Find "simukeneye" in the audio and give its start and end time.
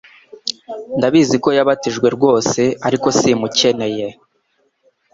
3.17-4.07